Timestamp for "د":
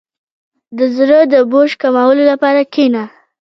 0.77-0.79, 1.33-1.35